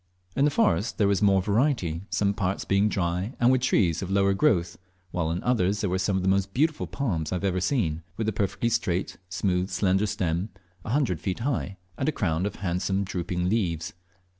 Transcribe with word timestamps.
In 0.35 0.45
the 0.45 0.49
forest 0.49 0.97
there 0.97 1.07
was 1.07 1.21
more 1.21 1.43
variety, 1.43 2.01
some 2.09 2.33
parts 2.33 2.65
being 2.65 2.89
dry, 2.89 3.33
and 3.39 3.51
with 3.51 3.61
trees 3.61 4.01
of 4.01 4.09
a 4.09 4.13
lower 4.13 4.33
growth, 4.33 4.79
while 5.11 5.29
in 5.29 5.43
others 5.43 5.81
there 5.81 5.91
were 5.91 5.99
some 5.99 6.15
of 6.17 6.23
the 6.23 6.27
most 6.27 6.55
beautiful 6.55 6.87
palms 6.87 7.31
I 7.31 7.35
have 7.35 7.43
ever 7.43 7.61
seen, 7.61 8.01
with 8.17 8.27
a 8.27 8.33
perfectly 8.33 8.69
straight, 8.69 9.17
smooth, 9.29 9.69
slender 9.69 10.07
stem, 10.07 10.49
a 10.83 10.89
hundred 10.89 11.21
feet 11.21 11.41
high, 11.41 11.77
and 11.99 12.09
a 12.09 12.11
crown 12.11 12.47
of 12.47 12.55
handsome 12.55 13.03
drooping 13.03 13.47
leaves. 13.47 13.93